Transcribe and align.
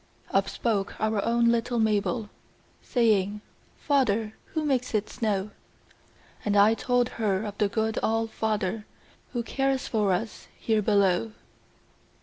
Up 0.31 0.49
spoke 0.49 0.99
our 0.99 1.23
own 1.23 1.51
little 1.51 1.77
Mabel, 1.77 2.31
Saying, 2.81 3.39
'Father, 3.77 4.33
who 4.45 4.65
makes 4.65 4.95
it 4.95 5.07
snow?' 5.11 5.51
And 6.43 6.57
I 6.57 6.73
told 6.73 7.09
of 7.19 7.55
the 7.59 7.69
good 7.69 7.99
All 8.01 8.25
father 8.25 8.87
Who 9.33 9.43
cares 9.43 9.87
for 9.87 10.11
us 10.11 10.47
here 10.57 10.81
below. 10.81 11.33